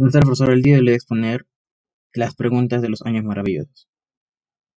[0.00, 1.46] Nuestro profesor el día de hoy exponer
[2.14, 3.86] las preguntas de los años maravillosos.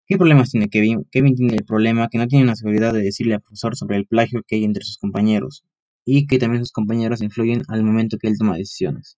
[0.04, 1.06] ¿Qué problemas tiene Kevin?
[1.12, 4.06] Kevin tiene el problema que no tiene la seguridad de decirle al profesor sobre el
[4.08, 5.62] plagio que hay entre sus compañeros
[6.04, 9.16] y que también sus compañeros influyen al momento que él toma decisiones.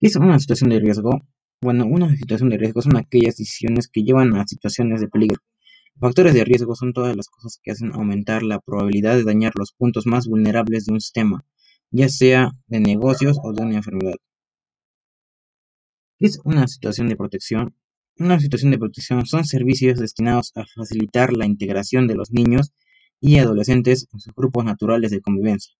[0.00, 1.20] ¿Qué es una situación de riesgo?
[1.60, 5.42] Bueno, una situación de riesgo son aquellas decisiones que llevan a situaciones de peligro.
[6.00, 9.72] factores de riesgo son todas las cosas que hacen aumentar la probabilidad de dañar los
[9.72, 11.44] puntos más vulnerables de un sistema,
[11.90, 14.16] ya sea de negocios o de una enfermedad.
[16.18, 17.74] ¿Qué es una situación de protección?
[18.18, 22.72] Una situación de protección son servicios destinados a facilitar la integración de los niños
[23.20, 25.74] y adolescentes en sus grupos naturales de convivencia,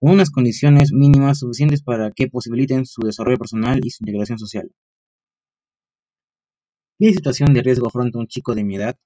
[0.00, 4.70] con unas condiciones mínimas suficientes para que posibiliten su desarrollo personal y su integración social.
[6.98, 8.96] ¿Qué situación de riesgo afronta un chico de mi edad?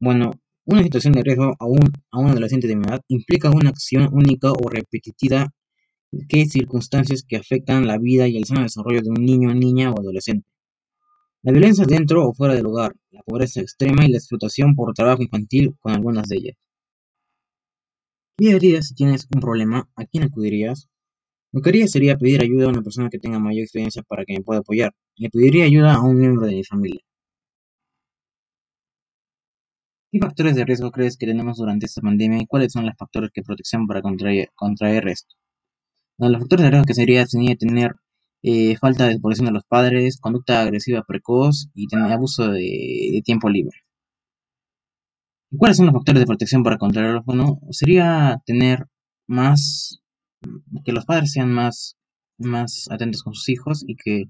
[0.00, 0.32] Bueno,
[0.64, 4.08] una situación de riesgo a un, a un adolescente de mi edad implica una acción
[4.12, 5.52] única o repetitiva
[6.28, 9.98] que circunstancias que afectan la vida y el sano desarrollo de un niño, niña o
[10.00, 10.46] adolescente.
[11.42, 15.22] La violencia dentro o fuera del hogar, la pobreza extrema y la explotación por trabajo
[15.22, 16.56] infantil con algunas de ellas.
[18.36, 19.88] ¿Qué harías si tienes un problema?
[19.96, 20.88] ¿A quién acudirías?
[21.52, 24.34] Lo que haría sería pedir ayuda a una persona que tenga mayor experiencia para que
[24.34, 24.92] me pueda apoyar.
[25.16, 27.00] Le pediría ayuda a un miembro de mi familia.
[30.10, 33.30] ¿Qué factores de riesgo crees que tenemos durante esta pandemia y cuáles son los factores
[33.34, 35.34] de protección para contraer, contraer esto?
[36.28, 37.96] Los factores de riesgo que sería tenía tener
[38.42, 43.76] eh, falta de supervisión de los padres, conducta agresiva precoz y abuso de, tiempo libre.
[45.56, 47.22] ¿Cuáles son los factores de protección para contraerlo?
[47.24, 48.86] Bueno, sería tener
[49.26, 50.00] más,
[50.84, 51.96] que los padres sean más,
[52.38, 54.24] más atentos con sus hijos y que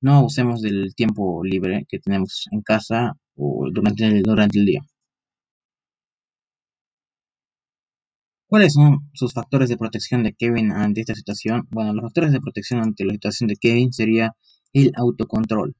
[0.00, 4.80] no abusemos del tiempo libre que tenemos en casa o durante durante el día.
[8.50, 11.68] ¿Cuáles son sus factores de protección de Kevin ante esta situación?
[11.70, 14.34] Bueno, los factores de protección ante la situación de Kevin sería
[14.72, 15.76] el autocontrol.